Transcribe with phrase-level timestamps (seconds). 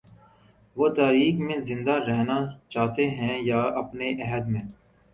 [0.75, 2.39] وہ تاریخ میں زندہ رہنا
[2.69, 4.61] چاہتے ہیں یا اپنے عہد میں؟